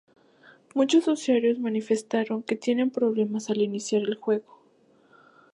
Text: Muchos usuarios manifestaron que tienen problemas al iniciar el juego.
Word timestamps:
Muchos 0.73 1.07
usuarios 1.07 1.59
manifestaron 1.59 2.41
que 2.41 2.55
tienen 2.55 2.89
problemas 2.89 3.51
al 3.51 3.61
iniciar 3.61 4.01
el 4.01 4.15
juego. 4.15 4.59